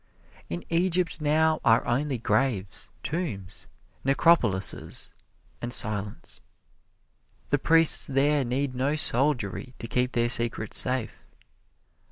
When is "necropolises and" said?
4.03-5.71